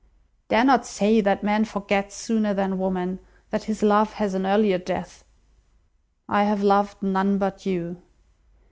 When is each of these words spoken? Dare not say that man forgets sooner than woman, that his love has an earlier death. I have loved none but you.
Dare 0.49 0.63
not 0.65 0.87
say 0.87 1.21
that 1.21 1.43
man 1.43 1.63
forgets 1.63 2.15
sooner 2.15 2.55
than 2.55 2.79
woman, 2.79 3.19
that 3.51 3.65
his 3.65 3.83
love 3.83 4.13
has 4.13 4.33
an 4.33 4.47
earlier 4.47 4.79
death. 4.79 5.23
I 6.27 6.45
have 6.45 6.63
loved 6.63 7.03
none 7.03 7.37
but 7.37 7.67
you. 7.67 8.01